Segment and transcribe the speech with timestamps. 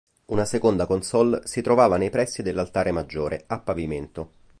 [0.33, 4.31] Una seconda consolle si trovava nei pressi dell'altare maggiore, a pavimento.